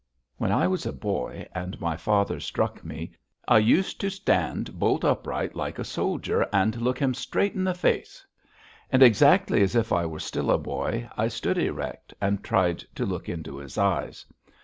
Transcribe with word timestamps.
When 0.37 0.51
I 0.51 0.65
was 0.67 0.87
a 0.87 0.91
boy 0.91 1.47
and 1.53 1.79
my 1.79 1.95
father 1.95 2.39
struck 2.39 2.83
me, 2.83 3.11
I 3.47 3.59
used 3.59 4.01
to 4.01 4.09
stand 4.09 4.79
bolt 4.79 5.05
upright 5.05 5.55
like 5.55 5.77
a 5.77 5.83
soldier 5.83 6.47
and 6.51 6.81
look 6.81 6.97
him 6.97 7.13
straight 7.13 7.53
in 7.53 7.63
the 7.63 7.75
face; 7.75 8.25
and, 8.91 9.03
exactly 9.03 9.61
as 9.61 9.75
if 9.75 9.93
I 9.93 10.07
were 10.07 10.19
still 10.19 10.49
a 10.49 10.57
boy, 10.57 11.07
I 11.15 11.27
stood 11.27 11.59
erect, 11.59 12.15
and 12.19 12.43
tried 12.43 12.79
to 12.95 13.05
look 13.05 13.29
into 13.29 13.57
his 13.57 13.77
eyes. 13.77 14.25